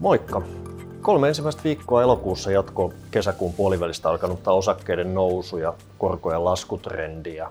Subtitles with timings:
[0.00, 0.42] Moikka!
[1.02, 7.50] Kolme ensimmäistä viikkoa elokuussa jatko kesäkuun puolivälistä alkanutta osakkeiden nousu ja korkojen laskutrendiä.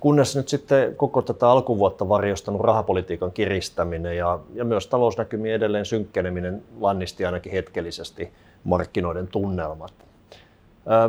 [0.00, 6.62] Kunnes nyt sitten koko tätä alkuvuotta varjostanut rahapolitiikan kiristäminen ja, ja myös talousnäkymien edelleen synkkeneminen
[6.80, 8.32] lannisti ainakin hetkellisesti
[8.64, 9.92] markkinoiden tunnelmat.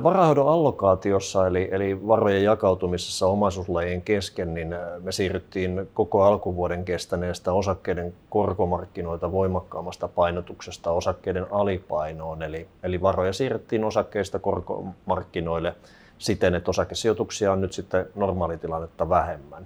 [0.03, 8.13] Varahoidon allokaatiossa eli, eli varojen jakautumisessa omaisuuslajien kesken, niin me siirryttiin koko alkuvuoden kestäneestä osakkeiden
[8.29, 12.43] korkomarkkinoita voimakkaammasta painotuksesta osakkeiden alipainoon.
[12.43, 15.75] Eli, eli varoja siirrettiin osakkeista korkomarkkinoille
[16.17, 19.65] siten, että osakesijoituksia on nyt sitten normaalitilannetta vähemmän.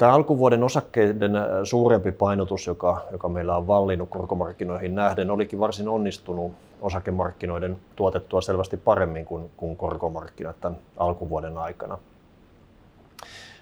[0.00, 1.32] Tämä alkuvuoden osakkeiden
[1.64, 8.76] suurempi painotus, joka, joka meillä on vallinnut korkomarkkinoihin nähden, olikin varsin onnistunut osakemarkkinoiden tuotettua selvästi
[8.76, 11.98] paremmin kuin, kuin korkomarkkinat tämän alkuvuoden aikana.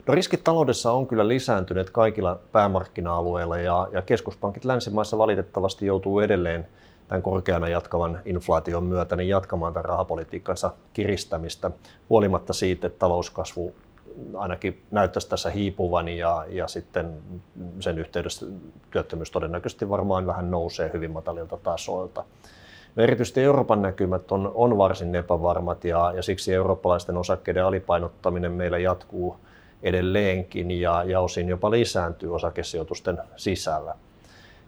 [0.07, 6.67] No riskit taloudessa on kyllä lisääntyneet kaikilla päämarkkina-alueilla ja, ja keskuspankit länsimaissa valitettavasti joutuu edelleen
[7.09, 11.71] tämän korkeana jatkavan inflaation myötä niin jatkamaan tämän rahapolitiikkansa kiristämistä
[12.11, 13.75] huolimatta siitä, että talouskasvu
[14.35, 17.15] ainakin näyttäisi tässä hiipuvan ja, ja sitten
[17.81, 18.47] sen yhteydessä
[18.91, 22.25] työttömyys todennäköisesti varmaan vähän nousee hyvin matalilta tasoilta.
[22.97, 28.79] No erityisesti Euroopan näkymät on, on varsin epävarmat ja, ja siksi eurooppalaisten osakkeiden alipainottaminen meillä
[28.79, 29.37] jatkuu
[29.83, 33.95] edelleenkin ja, ja osin jopa lisääntyy osakesijoitusten sisällä.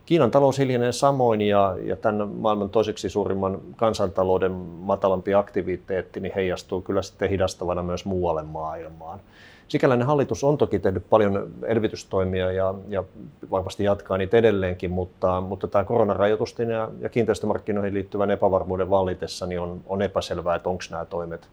[0.06, 6.82] Kiinan talous hiljenee samoin ja, ja tämän maailman toiseksi suurimman kansantalouden matalampi aktiviteetti niin heijastuu
[6.82, 9.20] kyllä sitten hidastavana myös muualle maailmaan.
[9.68, 13.04] Sikäläinen hallitus on toki tehnyt paljon elvytystoimia ja, ja
[13.50, 19.60] varmasti jatkaa niitä edelleenkin, mutta, mutta tämä koronarajoitusten ja, ja kiinteistömarkkinoihin liittyvän epävarmuuden vallitessa niin
[19.60, 21.48] on, on epäselvää, että onko nämä toimet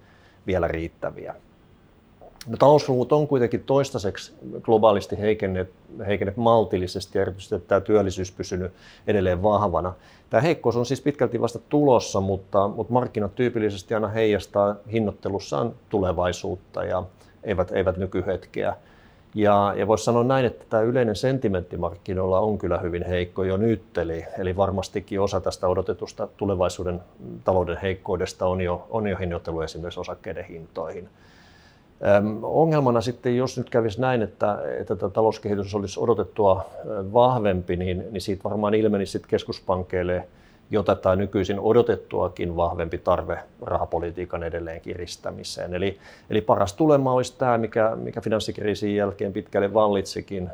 [0.47, 1.35] vielä riittäviä.
[2.47, 5.69] No, talousluvut on kuitenkin toistaiseksi globaalisti heikenneet,
[6.07, 8.71] heikenneet maltillisesti ja erityisesti että tämä työllisyys pysynyt
[9.07, 9.93] edelleen vahvana.
[10.29, 16.83] Tämä heikkous on siis pitkälti vasta tulossa, mutta, mutta markkinat tyypillisesti aina heijastaa hinnoittelussaan tulevaisuutta
[16.83, 17.03] ja
[17.43, 18.75] eivät, eivät nykyhetkeä.
[19.35, 23.57] Ja, ja voisi sanoa näin, että tämä yleinen sentimentti markkinoilla on kyllä hyvin heikko jo
[23.57, 27.01] nyt, eli, eli varmastikin osa tästä odotetusta tulevaisuuden
[27.43, 31.09] talouden heikkoudesta on jo, on jo hinnoittelu esimerkiksi osakkeiden hintoihin.
[32.41, 36.65] Ongelmana sitten, jos nyt kävisi näin, että, että tämä talouskehitys olisi odotettua
[37.13, 40.27] vahvempi, niin, niin siitä varmaan ilmenisi sitten keskuspankkeille
[40.71, 45.73] jo tätä nykyisin odotettuakin vahvempi tarve rahapolitiikan edelleen kiristämiseen.
[45.73, 45.97] Eli,
[46.29, 50.49] eli paras tulema olisi tämä, mikä, mikä finanssikriisin jälkeen pitkälle vallitsikin,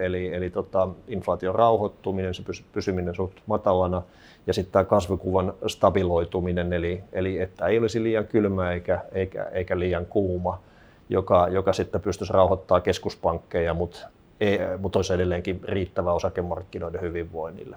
[0.00, 2.42] eli, eli tota, inflaation rauhoittuminen, se
[2.72, 4.02] pysyminen suht matalana,
[4.46, 9.78] ja sitten tämä kasvukuvan stabiloituminen, eli, eli että ei olisi liian kylmä eikä, eikä, eikä
[9.78, 10.60] liian kuuma,
[11.08, 13.98] joka, joka sitten pystyisi rauhoittamaan keskuspankkeja, mutta,
[14.40, 17.76] ei, mutta olisi edelleenkin riittävä osakemarkkinoiden hyvinvoinnille.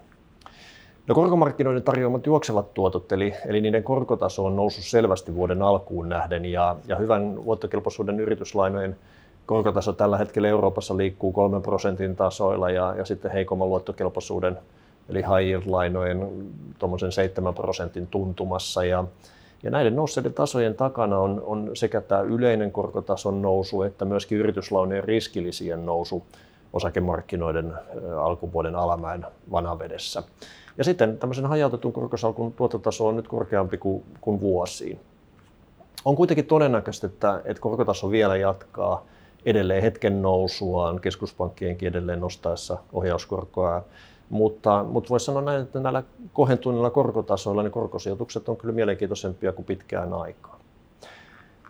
[1.07, 6.45] No korkomarkkinoiden tarjoamat juoksevat tuotot, eli, eli niiden korkotaso on noussut selvästi vuoden alkuun nähden
[6.45, 8.95] ja, ja hyvän luottokelpoisuuden yrityslainojen
[9.45, 14.57] korkotaso tällä hetkellä Euroopassa liikkuu 3 prosentin tasoilla ja, ja sitten heikomman luottokelpoisuuden
[15.09, 16.29] eli high yield-lainojen
[17.09, 18.85] 7 prosentin tuntumassa.
[18.85, 19.03] Ja,
[19.63, 25.03] ja näiden nousseiden tasojen takana on, on sekä tämä yleinen korkotason nousu että myöskin yrityslainojen
[25.03, 26.23] riskilisien nousu
[26.73, 27.73] osakemarkkinoiden
[28.21, 30.23] alkuvuoden alamäen vanavedessä.
[30.77, 34.99] Ja sitten tämmöisen hajautetun korkosalkun tuottotaso on nyt korkeampi kuin, kuin vuosiin.
[36.05, 39.05] On kuitenkin todennäköistä, että, että korkotaso vielä jatkaa
[39.45, 43.83] edelleen hetken nousuaan keskuspankkienkin edelleen nostaessa ohjauskorkoa.
[44.31, 46.03] Mutta, mutta voisi sanoa näin, että näillä
[46.33, 50.59] kohentuneilla korkotasoilla niin korkosijoitukset on kyllä mielenkiintoisempia kuin pitkään aikaan.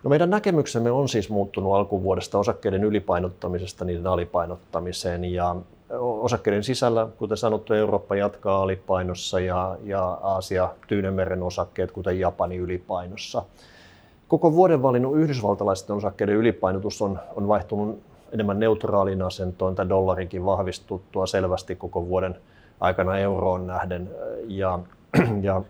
[0.02, 5.56] No meidän näkemyksemme on siis muuttunut alkuvuodesta osakkeiden ylipainottamisesta niiden alipainottamiseen ja
[5.98, 13.42] osakkeiden sisällä, kuten sanottu, Eurooppa jatkaa alipainossa ja, ja Aasia Tyynemeren osakkeet, kuten Japani ylipainossa.
[14.28, 17.98] Koko vuoden valinnut yhdysvaltalaisten osakkeiden ylipainotus on, on vaihtunut
[18.32, 22.36] enemmän neutraaliin asentoon tai dollarinkin vahvistuttua selvästi koko vuoden
[22.82, 24.10] aikana euroon nähden
[24.48, 24.78] ja,
[25.42, 25.62] ja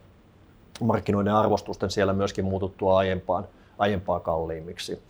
[0.81, 3.45] markkinoiden arvostusten siellä myöskin muututtua aiempaan,
[3.79, 5.03] aiempaa kalliimmiksi.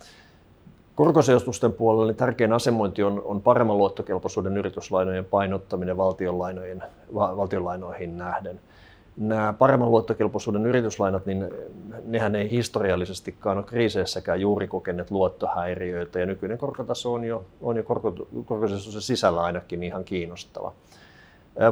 [0.95, 6.83] Korkosijoitusten puolella niin tärkein asemointi on, on paremman luottokelpoisuuden yrityslainojen painottaminen valtionlainoihin,
[7.13, 8.59] valtionlainoihin nähden.
[9.17, 11.49] Nämä paremman luottokelpoisuuden yrityslainat, niin
[12.05, 17.83] nehän ei historiallisestikaan ole kriiseissäkään juuri kokeneet luottohäiriöitä ja nykyinen korkotaso on jo, on jo
[18.45, 20.73] korkosijoituksen sisällä ainakin ihan kiinnostava.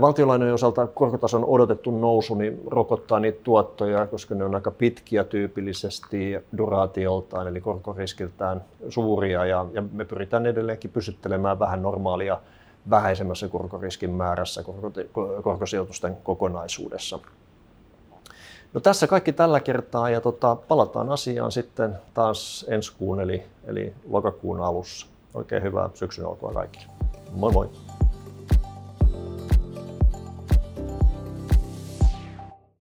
[0.01, 6.39] Valtiolainojen osalta korkotason odotettu nousu niin rokottaa niitä tuottoja, koska ne on aika pitkiä tyypillisesti
[6.57, 12.39] duraatioltaan, eli korkoriskiltään suuria, ja, ja me pyritään edelleenkin pysyttelemään vähän normaalia
[12.89, 14.63] vähäisemmässä korkoriskin määrässä
[15.43, 17.19] korkosijoitusten kokonaisuudessa.
[18.73, 23.93] No tässä kaikki tällä kertaa ja tota, palataan asiaan sitten taas ensi kuun eli, eli
[24.09, 25.07] lokakuun alussa.
[25.33, 26.85] Oikein hyvää syksyn alkua kaikille.
[27.31, 27.69] Moi moi!